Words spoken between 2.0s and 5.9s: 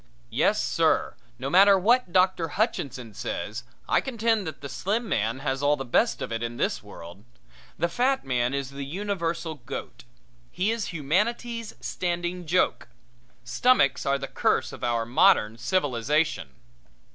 Doctor Hutchinson says, I contend that the slim man has all the